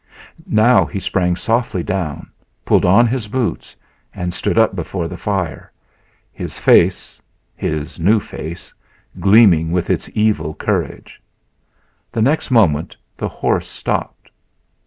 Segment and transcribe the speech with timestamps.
[0.47, 2.31] Now he sprang softly down,
[2.65, 3.75] pulled on his boots
[4.15, 5.71] and stood up before the fire,
[6.31, 7.21] his face
[7.59, 8.73] this new face
[9.19, 11.21] gleaming with its evil courage.
[12.11, 14.31] The next moment the horse stopped.